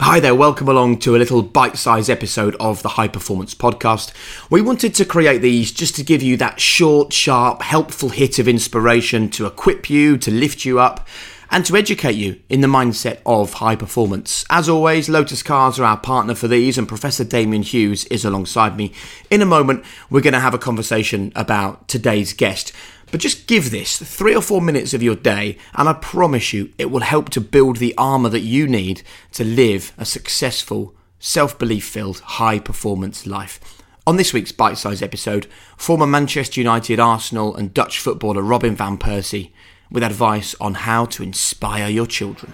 Hi 0.00 0.20
there, 0.20 0.32
welcome 0.32 0.68
along 0.68 1.00
to 1.00 1.16
a 1.16 1.18
little 1.18 1.42
bite 1.42 1.76
sized 1.76 2.08
episode 2.08 2.54
of 2.60 2.82
the 2.84 2.90
High 2.90 3.08
Performance 3.08 3.52
Podcast. 3.52 4.12
We 4.48 4.62
wanted 4.62 4.94
to 4.94 5.04
create 5.04 5.42
these 5.42 5.72
just 5.72 5.96
to 5.96 6.04
give 6.04 6.22
you 6.22 6.36
that 6.36 6.60
short, 6.60 7.12
sharp, 7.12 7.62
helpful 7.62 8.10
hit 8.10 8.38
of 8.38 8.46
inspiration 8.46 9.28
to 9.30 9.46
equip 9.46 9.90
you, 9.90 10.16
to 10.18 10.30
lift 10.30 10.64
you 10.64 10.78
up, 10.78 11.08
and 11.50 11.66
to 11.66 11.76
educate 11.76 12.14
you 12.14 12.40
in 12.48 12.60
the 12.60 12.68
mindset 12.68 13.18
of 13.26 13.54
high 13.54 13.74
performance. 13.74 14.44
As 14.48 14.68
always, 14.68 15.08
Lotus 15.08 15.42
Cars 15.42 15.80
are 15.80 15.84
our 15.84 15.98
partner 15.98 16.36
for 16.36 16.46
these, 16.46 16.78
and 16.78 16.86
Professor 16.86 17.24
Damian 17.24 17.64
Hughes 17.64 18.04
is 18.04 18.24
alongside 18.24 18.76
me. 18.76 18.92
In 19.30 19.42
a 19.42 19.46
moment, 19.46 19.84
we're 20.10 20.20
going 20.20 20.32
to 20.32 20.40
have 20.40 20.54
a 20.54 20.58
conversation 20.58 21.32
about 21.34 21.88
today's 21.88 22.32
guest. 22.32 22.72
But 23.10 23.20
just 23.20 23.46
give 23.46 23.70
this 23.70 23.98
three 23.98 24.34
or 24.34 24.42
four 24.42 24.60
minutes 24.60 24.92
of 24.92 25.02
your 25.02 25.14
day, 25.14 25.56
and 25.74 25.88
I 25.88 25.94
promise 25.94 26.52
you 26.52 26.72
it 26.76 26.90
will 26.90 27.00
help 27.00 27.30
to 27.30 27.40
build 27.40 27.76
the 27.76 27.94
armour 27.96 28.28
that 28.28 28.40
you 28.40 28.66
need 28.66 29.02
to 29.32 29.44
live 29.44 29.92
a 29.96 30.04
successful, 30.04 30.94
self 31.18 31.58
belief 31.58 31.86
filled, 31.86 32.20
high 32.20 32.58
performance 32.58 33.26
life. 33.26 33.60
On 34.06 34.16
this 34.16 34.32
week's 34.32 34.52
bite 34.52 34.78
sized 34.78 35.02
episode, 35.02 35.46
former 35.76 36.06
Manchester 36.06 36.60
United, 36.60 37.00
Arsenal, 37.00 37.56
and 37.56 37.72
Dutch 37.72 37.98
footballer 37.98 38.42
Robin 38.42 38.74
Van 38.74 38.98
Persie 38.98 39.52
with 39.90 40.02
advice 40.02 40.54
on 40.60 40.74
how 40.74 41.06
to 41.06 41.22
inspire 41.22 41.88
your 41.88 42.06
children. 42.06 42.52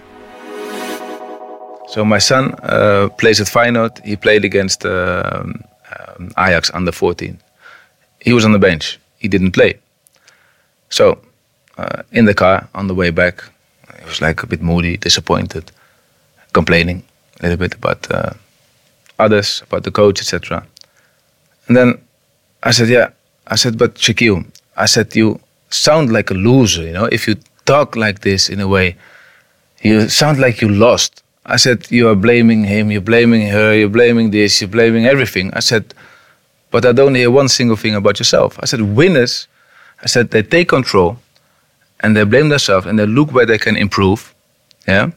So, 1.87 2.03
my 2.03 2.17
son 2.17 2.55
uh, 2.63 3.09
plays 3.17 3.39
at 3.39 3.47
Feyenoord. 3.47 4.03
He 4.03 4.15
played 4.15 4.43
against 4.43 4.85
uh, 4.85 5.43
um, 5.43 6.31
Ajax 6.37 6.71
under 6.73 6.91
14. 6.91 7.39
He 8.21 8.33
was 8.33 8.43
on 8.43 8.53
the 8.53 8.59
bench, 8.59 8.99
he 9.17 9.27
didn't 9.27 9.51
play. 9.51 9.79
So, 10.89 11.19
uh, 11.77 12.03
in 12.11 12.25
the 12.25 12.33
car 12.33 12.67
on 12.73 12.87
the 12.87 12.95
way 12.95 13.09
back, 13.09 13.43
he 13.99 14.05
was 14.05 14.21
like 14.21 14.43
a 14.43 14.47
bit 14.47 14.61
moody, 14.61 14.97
disappointed, 14.97 15.71
complaining 16.53 17.03
a 17.39 17.43
little 17.43 17.57
bit 17.57 17.73
about 17.75 18.09
uh, 18.11 18.33
others, 19.19 19.61
about 19.63 19.83
the 19.83 19.91
coach, 19.91 20.19
etc. 20.21 20.65
And 21.67 21.75
then 21.75 22.01
I 22.63 22.71
said, 22.71 22.89
"Yeah," 22.89 23.09
I 23.47 23.55
said, 23.55 23.77
"But 23.77 23.95
Shaqueel," 23.95 24.45
I 24.77 24.85
said, 24.85 25.15
"You 25.15 25.39
sound 25.69 26.11
like 26.11 26.31
a 26.31 26.33
loser. 26.33 26.83
You 26.83 26.93
know, 26.93 27.05
if 27.05 27.27
you 27.27 27.35
talk 27.65 27.95
like 27.95 28.19
this 28.21 28.49
in 28.49 28.59
a 28.59 28.67
way, 28.67 28.95
you 29.81 30.09
sound 30.09 30.39
like 30.39 30.61
you 30.61 30.69
lost." 30.69 31.23
I 31.45 31.57
said, 31.57 31.91
"You 31.91 32.09
are 32.09 32.15
blaming 32.15 32.63
him, 32.63 32.91
you're 32.91 33.01
blaming 33.01 33.49
her, 33.49 33.73
you're 33.75 33.89
blaming 33.89 34.31
this, 34.31 34.61
you're 34.61 34.69
blaming 34.69 35.05
everything." 35.05 35.51
I 35.53 35.61
said, 35.61 35.93
"But 36.71 36.85
I 36.85 36.91
don't 36.91 37.15
hear 37.15 37.31
one 37.31 37.49
single 37.49 37.77
thing 37.77 37.95
about 37.95 38.19
yourself." 38.19 38.57
I 38.61 38.65
said, 38.65 38.81
"Winners." 38.81 39.47
I 40.05 40.07
said 40.07 40.31
they 40.31 40.43
take 40.43 40.69
control 40.69 41.17
and 42.01 42.15
they 42.15 42.23
blame 42.23 42.49
themselves 42.49 42.85
and 42.85 42.97
they 42.99 43.07
look 43.07 43.33
where 43.33 43.45
they 43.45 43.57
can 43.57 43.75
improve. 43.75 44.33
Yeah. 44.87 45.11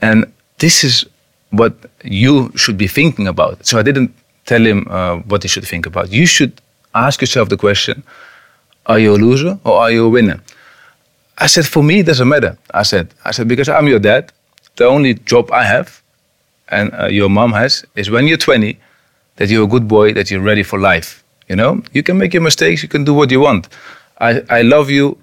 And 0.00 0.32
this 0.58 0.84
is 0.84 1.04
what 1.50 1.74
you 2.04 2.52
should 2.56 2.78
be 2.78 2.86
thinking 2.86 3.26
about. 3.26 3.66
So 3.66 3.78
I 3.78 3.82
didn't 3.82 4.14
tell 4.46 4.64
him 4.64 4.86
uh, 4.88 5.16
what 5.30 5.42
he 5.42 5.48
should 5.48 5.66
think 5.66 5.86
about. 5.86 6.10
You 6.10 6.26
should 6.26 6.60
ask 6.94 7.20
yourself 7.20 7.48
the 7.48 7.56
question 7.56 8.02
Are 8.86 8.98
you 8.98 9.14
a 9.14 9.18
loser 9.26 9.58
or 9.64 9.74
are 9.82 9.90
you 9.90 10.06
a 10.06 10.08
winner? 10.08 10.40
I 11.38 11.48
said, 11.48 11.66
For 11.66 11.82
me, 11.82 12.00
it 12.00 12.06
doesn't 12.06 12.28
matter. 12.28 12.56
I 12.72 12.84
said, 12.84 13.12
I 13.24 13.32
said, 13.32 13.48
because 13.48 13.68
I'm 13.68 13.88
your 13.88 13.98
dad, 13.98 14.32
the 14.76 14.86
only 14.86 15.14
job 15.14 15.50
I 15.50 15.64
have 15.64 16.00
and 16.68 16.92
uh, 16.94 17.06
your 17.06 17.28
mom 17.28 17.52
has 17.52 17.84
is 17.96 18.08
when 18.10 18.26
you're 18.28 18.38
20 18.38 18.78
that 19.36 19.50
you're 19.50 19.64
a 19.64 19.68
good 19.68 19.88
boy, 19.88 20.12
that 20.14 20.30
you're 20.30 20.40
ready 20.40 20.62
for 20.62 20.78
life. 20.78 21.24
You 21.48 21.56
know, 21.56 21.82
you 21.92 22.02
can 22.02 22.18
make 22.18 22.32
your 22.32 22.42
mistakes, 22.42 22.82
you 22.82 22.88
can 22.88 23.04
do 23.04 23.12
what 23.12 23.30
you 23.30 23.40
want. 23.40 23.68
I, 24.22 24.42
I 24.48 24.62
love 24.62 24.88
you 24.88 25.18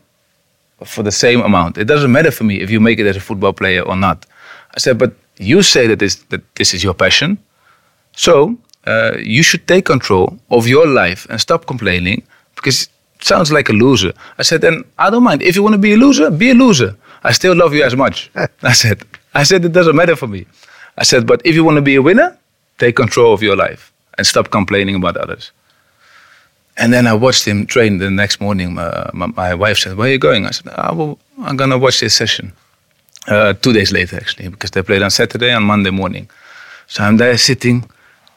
for 0.83 1.03
the 1.03 1.11
same 1.11 1.41
amount. 1.41 1.77
It 1.77 1.85
doesn't 1.85 2.11
matter 2.11 2.31
for 2.31 2.43
me 2.43 2.59
if 2.59 2.69
you 2.69 2.79
make 2.79 2.99
it 2.99 3.07
as 3.07 3.15
a 3.15 3.21
football 3.21 3.53
player 3.53 3.81
or 3.81 3.95
not. 3.95 4.25
I 4.75 4.79
said, 4.79 4.97
but 4.97 5.13
you 5.37 5.63
say 5.63 5.87
that 5.87 5.99
this, 5.99 6.15
that 6.31 6.41
this 6.55 6.73
is 6.73 6.83
your 6.83 6.93
passion. 6.93 7.37
So 8.13 8.57
uh, 8.85 9.13
you 9.19 9.41
should 9.41 9.67
take 9.67 9.85
control 9.85 10.37
of 10.51 10.67
your 10.67 10.85
life 10.85 11.25
and 11.29 11.39
stop 11.39 11.65
complaining 11.65 12.23
because 12.55 12.89
it 13.15 13.23
sounds 13.23 13.51
like 13.51 13.69
a 13.69 13.73
loser. 13.73 14.13
I 14.37 14.43
said, 14.43 14.61
then 14.61 14.83
I 14.97 15.09
don't 15.09 15.23
mind. 15.23 15.41
If 15.41 15.55
you 15.55 15.63
want 15.63 15.73
to 15.73 15.79
be 15.79 15.93
a 15.93 15.97
loser, 15.97 16.29
be 16.29 16.51
a 16.51 16.53
loser. 16.53 16.95
I 17.23 17.31
still 17.31 17.55
love 17.55 17.73
you 17.73 17.83
as 17.83 17.95
much. 17.95 18.29
I 18.63 18.73
said, 18.73 19.03
I 19.33 19.43
said, 19.43 19.63
it 19.63 19.71
doesn't 19.71 19.95
matter 19.95 20.16
for 20.16 20.27
me. 20.27 20.45
I 20.97 21.03
said, 21.03 21.25
but 21.25 21.41
if 21.45 21.55
you 21.55 21.63
want 21.63 21.77
to 21.77 21.81
be 21.81 21.95
a 21.95 22.01
winner, 22.01 22.37
take 22.77 22.95
control 22.97 23.33
of 23.33 23.41
your 23.41 23.55
life 23.55 23.93
and 24.17 24.27
stop 24.27 24.51
complaining 24.51 24.95
about 24.95 25.16
others. 25.16 25.51
And 26.79 26.94
then 26.94 27.07
I 27.07 27.13
watched 27.13 27.45
him 27.45 27.66
train 27.66 27.97
the 27.97 28.09
next 28.09 28.40
morning. 28.40 28.73
My, 28.73 29.12
my, 29.13 29.53
wife 29.53 29.79
said, 29.79 29.97
Where 29.97 30.07
are 30.07 30.12
you 30.12 30.17
going? 30.17 30.45
I 30.45 30.51
said, 30.51 30.67
well, 30.67 31.19
I'm 31.44 31.57
going 31.57 31.72
to 31.72 31.78
watch 31.78 32.00
this 32.00 32.16
session. 32.16 32.53
Uh, 33.28 33.53
two 33.53 33.73
days 33.73 33.91
later, 33.91 34.16
actually, 34.16 34.47
because 34.47 34.72
they 34.72 34.81
played 34.81 35.01
on 35.01 35.12
Saturday 35.12 35.51
and 35.51 35.66
Monday 35.66 35.90
morning. 35.90 36.29
So 36.88 37.03
I'm 37.03 37.17
there 37.17 37.38
sitting, 37.38 37.84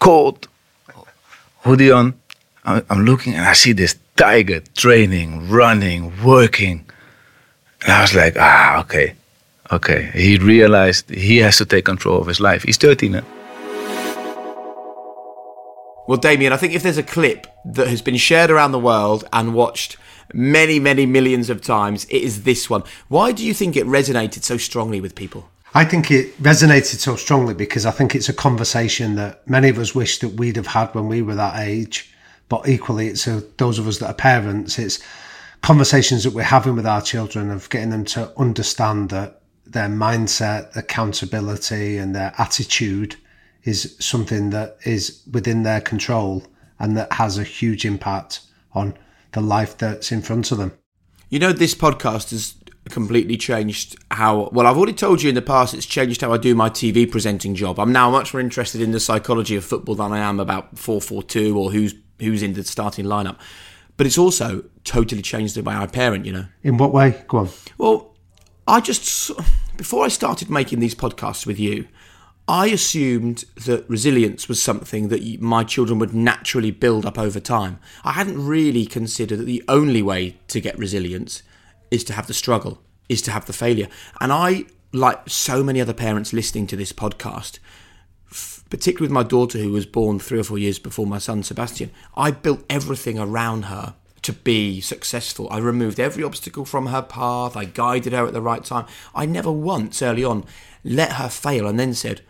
cold, 0.01 0.49
hoodie 1.61 1.93
on. 1.93 2.15
I'm 2.65 3.05
looking 3.05 3.35
and 3.35 3.45
I 3.45 3.55
see 3.55 3.73
this 3.73 3.97
tiger 4.17 4.61
training, 4.75 5.49
running, 5.49 6.13
working. 6.23 6.85
And 7.83 7.93
I 7.93 8.03
was 8.03 8.15
like, 8.15 8.37
ah, 8.39 8.81
okay, 8.81 9.15
okay. 9.73 10.11
He 10.15 10.39
realized 10.39 11.11
he 11.11 11.39
has 11.39 11.57
to 11.59 11.65
take 11.65 11.85
control 11.85 12.21
of 12.21 12.27
his 12.27 12.41
life. 12.41 12.63
He's 12.63 12.77
13 12.77 13.13
now. 13.13 13.25
Well, 16.13 16.21
Damian, 16.21 16.53
I 16.53 16.59
think 16.59 16.75
if 16.75 16.83
there's 16.83 16.99
a 16.99 17.03
clip 17.03 17.47
that 17.65 17.89
has 17.89 18.03
been 18.03 18.19
shared 18.19 18.51
around 18.51 18.73
the 18.73 18.79
world 18.79 19.27
and 19.33 19.55
watched 19.55 19.97
many, 20.35 20.79
many 20.79 21.07
millions 21.07 21.49
of 21.49 21.63
times, 21.63 22.05
it 22.11 22.19
is 22.23 22.43
this 22.43 22.69
one. 22.69 22.83
Why 23.09 23.33
do 23.33 23.43
you 23.43 23.55
think 23.55 23.77
it 23.77 23.87
resonated 23.87 24.43
so 24.43 24.59
strongly 24.59 25.01
with 25.01 25.15
people? 25.15 25.49
I 25.73 25.87
think 25.87 26.11
it 26.11 26.37
resonated 26.37 26.99
so 26.99 27.17
strongly 27.17 27.55
because 27.55 27.87
I 27.87 27.93
think 27.93 28.15
it's 28.15 28.29
a 28.29 28.35
conversation 28.35 29.15
that 29.15 29.49
many 29.49 29.71
of 29.71 29.79
us 29.79 29.95
wish 29.95 30.19
that 30.19 30.35
we'd 30.35 30.57
have 30.57 30.67
had 30.67 30.95
when 30.95 31.09
we 31.09 31.23
were 31.23 31.35
that 31.35 31.59
age. 31.59 32.13
But 32.51 32.69
equally, 32.69 33.09
it's 33.09 33.27
a, 33.27 33.43
those 33.57 33.79
of 33.79 33.89
us 33.89 33.97
that 34.01 34.11
are 34.11 34.13
parents, 34.13 34.79
it's 34.79 35.03
conversations 35.63 36.25
that 36.25 36.35
we're 36.35 36.43
having 36.43 36.77
with 36.77 36.87
our 36.87 37.01
children 37.01 37.51
of 37.51 37.71
getting 37.71 37.89
them 37.89 38.05
to 38.05 38.31
understand 38.39 39.09
that 39.09 39.41
their 39.65 39.89
mindset, 39.89 40.77
accountability, 40.77 41.97
and 41.97 42.15
their 42.15 42.35
attitude 42.37 43.17
is 43.65 43.97
something 44.01 44.51
that 44.51 44.77
is 44.85 45.23
within 45.31 45.63
their 45.63 45.81
control 45.81 46.45
and 46.79 46.97
that 46.97 47.13
has 47.13 47.39
a 47.39 47.45
huge 47.45 47.85
impact 47.85 48.41
on 48.73 48.97
the 49.33 49.41
life 49.41 49.79
that's 49.79 50.11
in 50.13 50.23
front 50.23 50.51
of 50.53 50.59
them. 50.59 50.73
You 51.29 51.39
know, 51.39 51.53
this 51.53 51.75
podcast 51.75 52.31
has 52.31 52.55
completely 52.91 53.37
changed 53.37 53.97
how 54.11 54.51
well 54.53 54.67
I've 54.67 54.77
already 54.77 54.93
told 54.93 55.23
you 55.23 55.29
in 55.29 55.37
the 55.37 55.43
past 55.43 55.73
it's 55.73 55.87
changed 55.87 56.21
how 56.21 56.33
I 56.33 56.37
do 56.37 56.55
my 56.55 56.69
TV 56.69 57.09
presenting 57.11 57.55
job. 57.55 57.79
I'm 57.79 57.93
now 57.93 58.11
much 58.11 58.35
more 58.35 58.41
interested 58.41 58.81
in 58.81 58.91
the 58.91 59.01
psychology 59.01 59.55
of 59.55 59.65
football 59.65 59.95
than 59.95 60.13
I 60.13 60.19
am 60.19 60.41
about 60.41 60.77
442 60.79 61.59
or 61.59 61.71
who's 61.71 61.95
who's 62.21 62.43
in 62.43 62.55
the 62.55 62.65
starting 62.65 63.05
lineup. 63.05 63.39
But 63.97 64.07
it's 64.07 64.19
also 64.19 64.65
totally 64.85 65.23
changed 65.23 65.55
the 65.55 65.63
way 65.63 65.75
I 65.75 65.87
parent, 65.87 66.27
you 66.27 66.33
know. 66.33 66.47
In 66.63 66.77
what 66.77 66.93
way? 66.93 67.23
Go 67.29 67.39
on. 67.39 67.49
Well, 67.79 68.17
I 68.67 68.81
just 68.81 69.31
before 69.77 70.05
I 70.05 70.09
started 70.09 70.51
making 70.51 70.81
these 70.81 70.95
podcasts 70.95 71.47
with 71.47 71.59
you, 71.59 71.87
I 72.49 72.67
assumed 72.69 73.45
that 73.65 73.89
resilience 73.89 74.49
was 74.49 74.63
something 74.63 75.09
that 75.09 75.41
my 75.41 75.63
children 75.63 75.99
would 76.01 76.13
naturally 76.13 76.73
build 76.73 77.07
up 77.07 77.19
over 77.19 77.39
time. 77.39 77.79
I 78.05 78.13
hadn't 78.13 78.45
really 78.45 78.85
considered 78.85 79.39
that 79.39 79.45
the 79.45 79.63
only 79.69 80.03
way 80.03 80.39
to 80.49 80.61
get 80.61 80.77
resilience 80.79 81.43
is 81.91 82.03
to 82.05 82.13
have 82.15 82.27
the 82.27 82.35
struggle, 82.35 82.81
is 83.09 83.23
to 83.23 83.31
have 83.31 83.47
the 83.47 83.53
failure. 83.53 83.89
And 84.21 84.33
I 84.33 84.65
like 84.93 85.31
so 85.31 85.63
many 85.63 85.81
other 85.81 85.95
parents 85.95 86.33
listening 86.33 86.67
to 86.69 86.77
this 86.77 86.93
podcast, 86.93 87.59
particularly 88.71 89.05
with 89.05 89.13
my 89.13 89.23
daughter 89.23 89.59
who 89.59 89.71
was 89.71 89.87
born 89.87 90.19
three 90.19 90.41
or 90.41 90.45
four 90.45 90.59
years 90.59 90.79
before 90.79 91.07
my 91.07 91.19
son 91.19 91.43
Sebastian, 91.43 91.91
I 92.17 92.33
built 92.33 92.65
everything 92.69 93.19
around 93.19 93.67
her 93.67 93.95
to 94.23 94.33
be 94.33 94.81
successful. 94.81 95.49
I 95.51 95.59
removed 95.59 96.01
every 96.01 96.25
obstacle 96.25 96.65
from 96.65 96.87
her 96.87 97.03
path. 97.03 97.57
I 97.57 97.67
guided 97.67 98.13
her 98.13 98.27
at 98.27 98.33
the 98.33 98.41
right 98.41 98.65
time. 98.65 98.87
I 99.15 99.27
never 99.27 99.53
once 99.53 100.03
early 100.03 100.25
on 100.25 100.45
let 100.85 101.13
her 101.13 101.29
fail 101.29 101.67
and 101.67 101.79
then 101.79 101.95
said, 101.95 102.23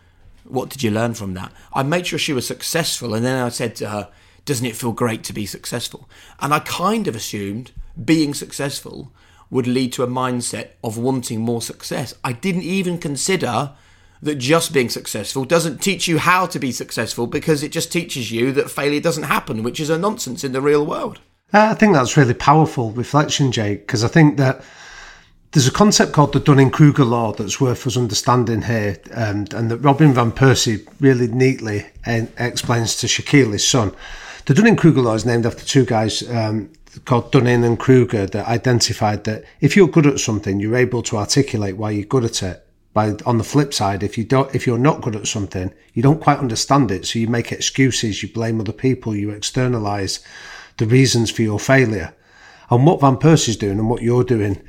What 0.45 0.69
did 0.69 0.83
you 0.83 0.91
learn 0.91 1.13
from 1.13 1.33
that? 1.33 1.51
I 1.73 1.83
made 1.83 2.07
sure 2.07 2.19
she 2.19 2.33
was 2.33 2.47
successful 2.47 3.13
and 3.13 3.25
then 3.25 3.43
I 3.43 3.49
said 3.49 3.75
to 3.77 3.89
her, 3.89 4.09
Doesn't 4.45 4.65
it 4.65 4.75
feel 4.75 4.91
great 4.91 5.23
to 5.25 5.33
be 5.33 5.45
successful? 5.45 6.09
And 6.39 6.53
I 6.53 6.59
kind 6.59 7.07
of 7.07 7.15
assumed 7.15 7.71
being 8.03 8.33
successful 8.33 9.11
would 9.49 9.67
lead 9.67 9.93
to 9.93 10.03
a 10.03 10.07
mindset 10.07 10.69
of 10.83 10.97
wanting 10.97 11.39
more 11.39 11.61
success. 11.61 12.13
I 12.23 12.33
didn't 12.33 12.63
even 12.63 12.97
consider 12.97 13.73
that 14.21 14.35
just 14.35 14.73
being 14.73 14.89
successful 14.89 15.45
doesn't 15.45 15.81
teach 15.81 16.07
you 16.07 16.17
how 16.17 16.45
to 16.47 16.57
be 16.57 16.71
successful 16.71 17.27
because 17.27 17.61
it 17.61 17.71
just 17.71 17.91
teaches 17.91 18.31
you 18.31 18.51
that 18.53 18.71
failure 18.71 19.01
doesn't 19.01 19.23
happen, 19.23 19.63
which 19.63 19.79
is 19.79 19.89
a 19.89 19.97
nonsense 19.97 20.43
in 20.43 20.53
the 20.53 20.61
real 20.61 20.85
world. 20.85 21.19
Uh, 21.53 21.67
I 21.69 21.73
think 21.75 21.93
that's 21.93 22.17
really 22.17 22.33
powerful 22.33 22.91
reflection, 22.91 23.51
Jake, 23.51 23.85
because 23.85 24.03
I 24.03 24.07
think 24.07 24.37
that 24.37 24.63
there's 25.53 25.67
a 25.67 25.71
concept 25.71 26.13
called 26.13 26.33
the 26.33 26.39
Dunning 26.39 26.71
Kruger 26.71 27.05
law 27.05 27.31
that's 27.31 27.61
worth 27.61 27.85
us 27.85 27.95
understanding 27.95 28.63
here, 28.63 28.97
um, 29.13 29.45
and 29.53 29.69
that 29.69 29.77
Robin 29.77 30.11
Van 30.11 30.31
Persie 30.31 30.87
really 30.99 31.27
neatly 31.27 31.85
uh, 32.07 32.25
explains 32.39 32.95
to 32.97 33.07
Shaqueel, 33.07 33.53
his 33.53 33.67
son. 33.67 33.93
The 34.45 34.55
Dunning 34.55 34.75
Kruger 34.75 35.01
law 35.01 35.13
is 35.13 35.27
named 35.27 35.45
after 35.45 35.63
two 35.63 35.85
guys 35.85 36.27
um, 36.27 36.71
called 37.05 37.31
Dunning 37.31 37.63
and 37.63 37.77
Kruger 37.77 38.25
that 38.25 38.47
identified 38.47 39.25
that 39.25 39.43
if 39.61 39.75
you're 39.75 39.87
good 39.87 40.07
at 40.07 40.19
something, 40.19 40.59
you're 40.59 40.75
able 40.75 41.03
to 41.03 41.17
articulate 41.17 41.77
why 41.77 41.91
you're 41.91 42.05
good 42.05 42.25
at 42.25 42.41
it. 42.41 42.65
By 42.93 43.15
on 43.25 43.37
the 43.37 43.43
flip 43.43 43.75
side, 43.75 44.01
if 44.01 44.17
you 44.17 44.23
don't, 44.23 44.53
if 44.55 44.65
you're 44.65 44.79
not 44.79 45.01
good 45.01 45.15
at 45.15 45.27
something, 45.27 45.71
you 45.93 46.01
don't 46.01 46.21
quite 46.21 46.39
understand 46.39 46.89
it, 46.89 47.05
so 47.05 47.19
you 47.19 47.27
make 47.27 47.51
excuses, 47.51 48.23
you 48.23 48.29
blame 48.29 48.59
other 48.59 48.71
people, 48.71 49.15
you 49.15 49.29
externalize 49.29 50.19
the 50.77 50.87
reasons 50.87 51.29
for 51.29 51.43
your 51.43 51.59
failure. 51.59 52.15
And 52.71 52.87
what 52.87 53.01
Van 53.01 53.17
Persie's 53.17 53.57
doing 53.57 53.77
and 53.77 53.89
what 53.89 54.01
you're 54.01 54.23
doing 54.23 54.59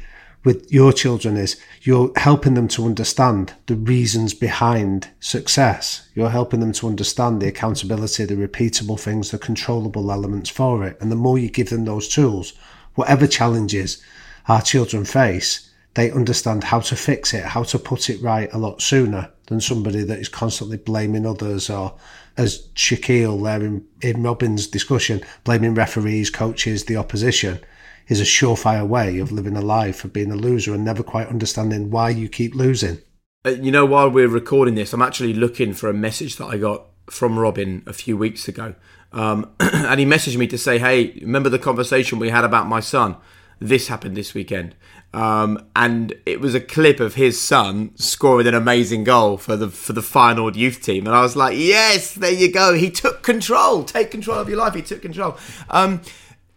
with 0.45 0.71
your 0.71 0.93
children 0.93 1.37
is 1.37 1.59
you're 1.83 2.13
helping 2.17 2.55
them 2.55 2.69
to 2.69 2.85
understand 2.85 3.55
the 3.67 3.75
reasons 3.75 4.35
behind 4.35 5.09
success. 5.19 6.09
You're 6.15 6.31
helping 6.31 6.61
them 6.61 6.73
to 6.75 6.87
understand 6.87 7.41
the 7.41 7.49
accountability, 7.49 8.27
the 8.27 8.35
repeatable 8.35 9.01
things, 9.01 9.31
the 9.31 9.39
controllable 9.39 10.13
elements 10.13 10.51
for 10.51 10.85
it. 10.85 10.99
And 11.01 11.11
the 11.11 11.17
more 11.17 11.39
you 11.39 11.49
give 11.49 11.71
them 11.71 11.87
those 11.87 12.09
tools, 12.09 12.53
whatever 12.95 13.27
challenges 13.27 14.03
our 14.47 14.61
children 14.61 15.07
face, 15.07 15.71
they 15.95 16.11
understand 16.11 16.65
how 16.65 16.81
to 16.81 16.97
fix 16.97 17.33
it, 17.33 17.45
how 17.45 17.63
to 17.63 17.79
put 17.79 18.11
it 18.11 18.21
right 18.21 18.53
a 18.53 18.59
lot 18.59 18.83
sooner 18.83 19.31
than 19.47 19.61
somebody 19.61 20.03
that 20.03 20.19
is 20.19 20.29
constantly 20.29 20.77
blaming 20.77 21.25
others 21.25 21.71
or 21.71 21.97
as 22.37 22.67
Shaqueel 22.75 23.43
there 23.45 23.65
in, 23.65 23.87
in 24.03 24.23
Robin's 24.23 24.67
discussion, 24.67 25.23
blaming 25.45 25.75
referees, 25.75 26.31
coaches, 26.31 26.85
the 26.85 26.97
opposition 26.97 27.61
is 28.09 28.21
a 28.21 28.25
surefire 28.25 28.87
way 28.87 29.19
of 29.19 29.33
living 29.33 29.57
a 29.57 29.61
life 29.61 30.05
of 30.05 30.13
being 30.13 30.31
a 30.31 30.37
loser 30.37 30.75
and 30.75 30.85
never 30.85 31.03
quite 31.03 31.29
understanding 31.29 31.91
why 31.91 32.11
you 32.11 32.29
keep 32.29 32.55
losing. 32.55 32.99
Uh, 33.45 33.51
you 33.51 33.71
know, 33.71 33.85
while 33.85 34.11
we're 34.11 34.29
recording 34.29 34.75
this, 34.75 34.93
I'm 34.93 35.03
actually 35.03 35.35
looking 35.35 35.75
for 35.75 35.89
a 35.89 35.95
message 35.95 36.37
that 36.37 36.47
I 36.47 36.59
got 36.59 36.87
from 37.11 37.39
Robin 37.39 37.83
a 37.87 37.93
few 37.93 38.17
weeks 38.17 38.49
ago. 38.49 38.75
Um, 39.13 39.53
and 39.61 40.01
he 40.01 40.07
messaged 40.07 40.37
me 40.37 40.47
to 40.49 40.59
say, 40.59 40.79
hey, 40.79 41.19
remember 41.21 41.49
the 41.49 41.59
conversation 41.59 42.19
we 42.19 42.31
had 42.31 42.45
about 42.45 42.67
my 42.67 42.81
son? 42.81 43.17
This 43.61 43.89
happened 43.89 44.17
this 44.17 44.35
weekend. 44.35 44.75
Um, 45.15 45.69
and 45.77 46.13
it 46.27 46.41
was 46.41 46.57
a 46.57 46.61
clip 46.61 46.99
of 46.99 47.15
his 47.15 47.41
son 47.41 47.93
scoring 47.95 48.49
an 48.49 48.55
amazing 48.55 49.05
goal 49.05 49.37
for 49.37 49.57
the 49.57 49.69
for 49.69 49.93
the 49.93 50.01
Feyenoord 50.01 50.57
youth 50.57 50.83
team, 50.83 51.07
and 51.07 51.15
I 51.15 51.23
was 51.23 51.37
like, 51.37 51.57
"Yes, 51.57 52.15
there 52.15 52.33
you 52.33 52.51
go. 52.51 52.75
He 52.75 52.91
took 52.91 53.23
control. 53.23 53.85
Take 53.85 54.11
control 54.11 54.39
of 54.39 54.49
your 54.49 54.59
life. 54.59 54.75
He 54.75 54.83
took 54.83 55.03
control." 55.03 55.39
Um, 55.71 56.01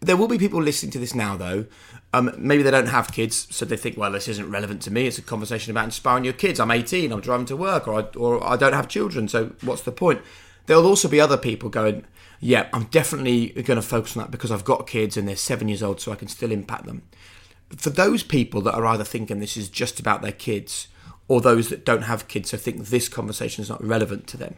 there 0.00 0.16
will 0.16 0.28
be 0.28 0.38
people 0.38 0.62
listening 0.62 0.92
to 0.92 0.98
this 0.98 1.14
now, 1.14 1.36
though. 1.36 1.66
Um, 2.12 2.32
maybe 2.38 2.62
they 2.62 2.70
don't 2.70 2.86
have 2.86 3.12
kids, 3.12 3.46
so 3.50 3.64
they 3.64 3.76
think, 3.76 3.96
"Well, 3.96 4.12
this 4.12 4.28
isn't 4.28 4.50
relevant 4.50 4.82
to 4.82 4.90
me. 4.90 5.06
It's 5.06 5.18
a 5.18 5.22
conversation 5.22 5.70
about 5.70 5.84
inspiring 5.84 6.24
your 6.24 6.32
kids. 6.32 6.60
I'm 6.60 6.70
18. 6.70 7.12
I'm 7.12 7.20
driving 7.20 7.46
to 7.46 7.56
work, 7.56 7.86
or 7.86 7.94
I, 7.94 8.02
or 8.16 8.44
I 8.46 8.56
don't 8.56 8.72
have 8.72 8.88
children. 8.88 9.28
So 9.28 9.52
what's 9.62 9.82
the 9.82 9.92
point?" 9.92 10.20
There'll 10.66 10.86
also 10.86 11.08
be 11.08 11.20
other 11.20 11.36
people 11.36 11.68
going, 11.68 12.04
"Yeah, 12.40 12.68
I'm 12.72 12.84
definitely 12.84 13.48
going 13.48 13.80
to 13.80 13.82
focus 13.82 14.16
on 14.16 14.22
that 14.22 14.30
because 14.30 14.50
I've 14.50 14.64
got 14.64 14.86
kids 14.86 15.16
and 15.16 15.26
they're 15.26 15.36
seven 15.36 15.68
years 15.68 15.82
old, 15.82 16.00
so 16.00 16.12
I 16.12 16.16
can 16.16 16.28
still 16.28 16.52
impact 16.52 16.86
them." 16.86 17.02
for 17.76 17.90
those 17.90 18.22
people 18.22 18.60
that 18.62 18.74
are 18.74 18.86
either 18.86 19.04
thinking 19.04 19.40
this 19.40 19.56
is 19.56 19.68
just 19.68 20.00
about 20.00 20.22
their 20.22 20.32
kids 20.32 20.88
or 21.26 21.40
those 21.40 21.68
that 21.68 21.84
don't 21.84 22.02
have 22.02 22.28
kids 22.28 22.50
so 22.50 22.56
think 22.56 22.86
this 22.86 23.08
conversation 23.08 23.62
is 23.62 23.68
not 23.68 23.84
relevant 23.84 24.26
to 24.26 24.36
them 24.36 24.54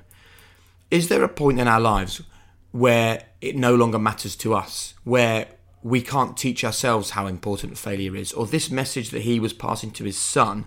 is 0.91 1.09
there 1.09 1.25
a 1.25 1.29
point 1.29 1.59
in 1.59 1.69
our 1.69 1.81
lives 1.81 2.23
where 2.72 3.25
it 3.40 3.56
no 3.56 3.75
longer 3.75 3.99
matters 3.99 4.37
to 4.37 4.55
us 4.55 4.94
where 5.05 5.46
we 5.82 6.02
can't 6.02 6.37
teach 6.37 6.62
ourselves 6.62 7.11
how 7.11 7.26
important 7.26 7.78
failure 7.78 8.14
is 8.14 8.32
or 8.32 8.46
this 8.46 8.70
message 8.70 9.11
that 9.11 9.22
he 9.22 9.40
was 9.40 9.52
passing 9.52 9.90
to 9.90 10.05
his 10.05 10.19
son 10.19 10.67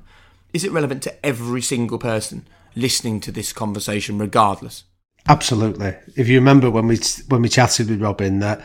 is 0.54 0.64
it 0.64 0.72
relevant 0.72 1.02
to 1.04 1.26
every 1.26 1.62
single 1.62 1.98
person 1.98 2.48
listening 2.76 3.20
to 3.20 3.32
this 3.32 3.54
conversation 3.54 4.18
regardless 4.18 4.84
absolutely 5.28 5.96
if 6.16 6.28
you 6.28 6.36
remember 6.36 6.70
when 6.70 6.88
we 6.88 6.98
when 7.30 7.42
we 7.42 7.50
chatted 7.50 7.90
with 7.90 8.02
robin 8.02 8.40
that 8.40 8.62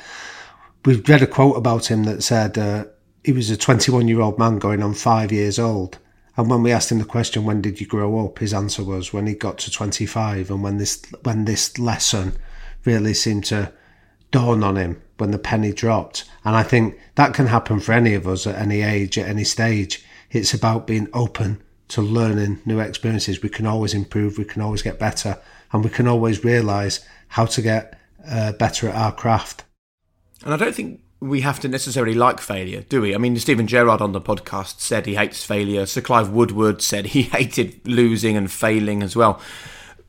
we 0.85 0.95
read 0.95 1.23
a 1.23 1.27
quote 1.27 1.57
about 1.57 1.91
him 1.91 2.05
that 2.05 2.23
said 2.23 2.57
uh, 2.57 2.85
he 3.25 3.33
was 3.33 3.51
a 3.51 3.57
21 3.57 4.09
year 4.09 4.21
old 4.21 4.39
man 4.39 4.59
going 4.59 4.83
on 4.83 4.95
five 4.95 5.33
years 5.33 5.59
old. 5.59 5.99
And 6.37 6.49
when 6.49 6.63
we 6.63 6.73
asked 6.73 6.93
him 6.93 6.99
the 6.99 7.05
question, 7.05 7.45
when 7.45 7.61
did 7.61 7.81
you 7.81 7.87
grow 7.87 8.25
up? 8.25 8.39
His 8.39 8.55
answer 8.55 8.85
was 8.85 9.13
when 9.13 9.27
he 9.27 9.35
got 9.35 9.59
to 9.59 9.71
25 9.71 10.51
and 10.51 10.63
when 10.63 10.79
this, 10.79 11.03
when 11.25 11.45
this 11.45 11.79
lesson 11.79 12.39
really 12.85 13.15
seemed 13.15 13.45
to 13.47 13.73
dawn 14.31 14.63
on 14.63 14.77
him, 14.77 15.03
when 15.19 15.33
the 15.33 15.39
penny 15.39 15.73
dropped. 15.73 16.25
And 16.45 16.57
I 16.57 16.63
think 16.63 16.99
that 17.17 17.35
can 17.35 17.47
happen 17.47 17.81
for 17.81 17.93
any 17.93 18.15
of 18.15 18.27
us 18.27 18.47
at 18.47 18.55
any 18.55 18.83
age, 18.83 19.19
at 19.19 19.29
any 19.29 19.45
stage. 19.45 20.05
It's 20.31 20.55
about 20.55 20.87
being 20.87 21.09
open 21.13 21.63
to 21.89 22.03
learning 22.03 22.61
new 22.65 22.81
experiences. 22.81 23.43
We 23.43 23.49
can 23.49 23.67
always 23.67 23.95
improve, 23.95 24.39
we 24.39 24.45
can 24.45 24.63
always 24.63 24.83
get 24.83 24.99
better, 24.99 25.39
and 25.73 25.85
we 25.85 25.91
can 25.91 26.07
always 26.07 26.45
realize 26.45 27.05
how 27.29 27.47
to 27.47 27.63
get 27.63 27.99
uh, 28.27 28.53
better 28.53 28.89
at 28.89 28.95
our 28.95 29.13
craft. 29.13 29.65
And 30.45 30.55
I 30.55 30.57
don't 30.57 30.75
think 30.75 31.01
we 31.21 31.41
have 31.41 31.59
to 31.61 31.69
necessarily 31.69 32.15
like 32.15 32.41
failure, 32.41 32.83
do 32.83 33.01
we? 33.01 33.15
I 33.15 33.19
mean, 33.19 33.37
Steven 33.39 33.67
Gerrard 33.67 34.01
on 34.01 34.13
the 34.13 34.21
podcast 34.21 34.81
said 34.81 35.07
he 35.07 35.17
hates 35.17 35.45
failure. 35.45 35.85
Sir 35.87 36.01
Clive 36.01 36.31
Woodward 36.31 36.81
said 36.81 37.07
he 37.07 37.23
hated 37.35 37.87
losing 37.87 38.37
and 38.37 38.51
failing 38.51 39.03
as 39.03 39.17
well. 39.17 39.41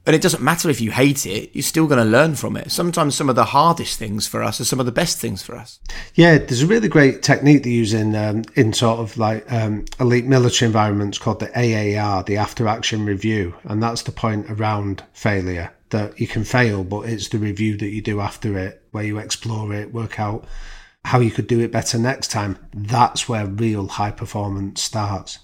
And 0.10 0.16
it 0.16 0.24
doesn't 0.24 0.42
matter 0.42 0.72
if 0.72 0.82
you 0.82 0.90
hate 0.90 1.28
it, 1.28 1.52
you're 1.54 1.62
still 1.62 1.86
going 1.86 2.04
to 2.04 2.04
learn 2.04 2.34
from 2.34 2.58
it. 2.58 2.72
Sometimes 2.72 3.14
some 3.14 3.30
of 3.30 3.36
the 3.36 3.46
hardest 3.46 4.00
things 4.00 4.26
for 4.26 4.42
us 4.42 4.60
are 4.60 4.66
some 4.66 4.80
of 4.80 4.88
the 4.88 4.92
best 4.92 5.20
things 5.20 5.44
for 5.44 5.54
us. 5.54 5.80
Yeah, 6.16 6.40
there's 6.40 6.64
a 6.64 6.66
really 6.66 6.88
great 6.88 7.22
technique 7.22 7.62
they 7.62 7.70
use 7.70 7.94
in, 7.94 8.16
um, 8.16 8.42
in 8.56 8.74
sort 8.74 9.02
of 9.02 9.20
like 9.20 9.46
um, 9.52 9.86
elite 10.00 10.26
military 10.26 10.66
environments 10.66 11.20
called 11.20 11.40
the 11.40 11.52
AAR, 11.56 12.24
the 12.24 12.38
after 12.38 12.68
action 12.68 13.06
review. 13.06 13.54
And 13.66 13.84
that's 13.84 14.02
the 14.02 14.12
point 14.12 14.50
around 14.50 15.04
failure 15.14 15.72
that 15.92 16.20
you 16.20 16.26
can 16.26 16.44
fail, 16.44 16.84
but 16.84 17.02
it's 17.02 17.30
the 17.30 17.38
review 17.38 17.78
that 17.78 17.90
you 17.90 18.02
do 18.02 18.20
after 18.20 18.58
it 18.58 18.82
where 18.90 19.04
you 19.04 19.20
explore 19.20 19.76
it, 19.76 19.94
work 19.94 20.20
out 20.20 20.44
how 21.06 21.20
you 21.20 21.30
could 21.30 21.46
do 21.46 21.60
it 21.60 21.72
better 21.72 22.00
next 22.00 22.32
time. 22.32 22.58
That's 22.74 23.30
where 23.30 23.46
real 23.46 23.88
high 23.88 24.10
performance 24.10 24.82
starts. 24.82 25.38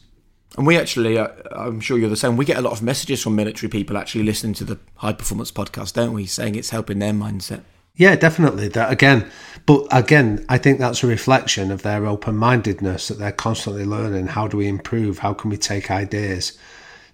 And 0.58 0.66
we 0.66 0.78
actually, 0.78 1.18
uh, 1.18 1.30
I'm 1.52 1.82
sure 1.82 1.98
you're 1.98 2.10
the 2.10 2.16
same. 2.16 2.38
We 2.38 2.46
get 2.46 2.58
a 2.58 2.62
lot 2.62 2.74
of 2.74 2.82
messages 2.82 3.22
from 3.22 3.36
military 3.36 3.70
people 3.70 3.98
actually 3.98 4.24
listening 4.24 4.54
to 4.56 4.64
the 4.64 4.80
high 4.96 5.14
performance 5.14 5.52
podcast, 5.52 5.94
don't 5.94 6.14
we? 6.14 6.26
Saying 6.26 6.56
it's 6.56 6.70
helping 6.70 7.00
their 7.00 7.14
mindset. 7.14 7.62
Yeah, 7.98 8.16
definitely. 8.16 8.68
That 8.70 8.92
again, 8.92 9.30
but 9.66 9.88
again, 9.92 10.46
I 10.50 10.58
think 10.58 10.80
that's 10.80 11.04
a 11.04 11.08
reflection 11.08 11.72
of 11.72 11.82
their 11.82 12.06
open 12.06 12.36
mindedness 12.36 13.08
that 13.08 13.20
they're 13.20 13.32
constantly 13.32 13.86
learning. 13.86 14.28
How 14.28 14.48
do 14.48 14.58
we 14.58 14.68
improve? 14.68 15.20
How 15.20 15.34
can 15.34 15.50
we 15.50 15.58
take 15.58 15.90
ideas 15.90 16.58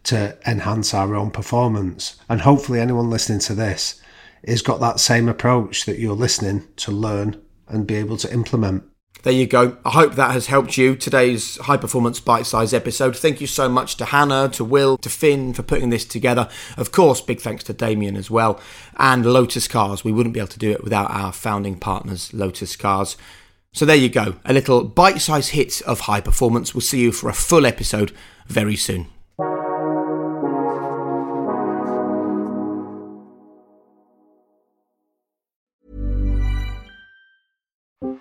to 0.06 0.38
enhance 0.48 0.94
our 0.94 1.16
own 1.16 1.30
performance? 1.30 2.20
And 2.30 2.42
hopefully, 2.42 2.80
anyone 2.80 3.12
listening 3.12 3.40
to 3.42 3.54
this 3.54 4.02
has 4.48 4.64
got 4.64 4.80
that 4.80 5.00
same 5.00 5.30
approach 5.30 5.86
that 5.86 6.00
you're 6.00 6.16
listening 6.16 6.68
to 6.78 6.92
learn 6.92 7.40
and 7.68 7.86
be 7.86 7.96
able 7.96 8.18
to 8.18 8.34
implement. 8.34 8.84
There 9.24 9.32
you 9.32 9.46
go. 9.46 9.78
I 9.86 9.92
hope 9.92 10.16
that 10.16 10.32
has 10.32 10.48
helped 10.48 10.78
you. 10.78 10.96
Today's 10.96 11.58
high 11.58 11.78
performance 11.78 12.20
bite 12.20 12.48
size 12.48 12.74
episode. 12.74 13.16
Thank 13.16 13.40
you 13.40 13.46
so 13.46 13.70
much 13.70 13.96
to 13.98 14.06
Hannah, 14.06 14.50
to 14.54 14.64
Will, 14.64 14.98
to 14.98 15.10
Finn 15.10 15.54
for 15.54 15.62
putting 15.62 15.92
this 15.92 16.06
together. 16.06 16.50
Of 16.76 16.92
course, 16.92 17.22
big 17.22 17.40
thanks 17.40 17.64
to 17.66 17.74
Damian 17.74 18.16
as 18.16 18.32
well. 18.32 18.60
And 18.98 19.24
Lotus 19.24 19.68
Cars. 19.68 20.04
We 20.04 20.12
wouldn't 20.12 20.34
be 20.34 20.40
able 20.40 20.48
to 20.48 20.60
do 20.60 20.72
it 20.72 20.84
without 20.84 21.12
our 21.12 21.32
founding 21.32 21.78
partners, 21.78 22.34
Lotus 22.34 22.76
Cars. 22.76 23.16
So 23.74 23.86
there 23.86 23.96
you 23.96 24.10
go. 24.10 24.38
A 24.44 24.54
little 24.54 24.84
bite 24.84 25.22
size 25.22 25.50
hit 25.50 25.84
of 25.84 26.02
high 26.02 26.22
performance. 26.22 26.74
We'll 26.74 26.82
see 26.82 27.02
you 27.02 27.12
for 27.12 27.30
a 27.30 27.34
full 27.34 27.68
episode 27.68 28.12
very 28.48 28.76
soon. 28.76 29.08